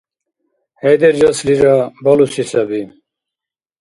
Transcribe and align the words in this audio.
Хӏедержаслира, 0.79 1.75
балуси 2.03 2.43
саби. 2.51 2.81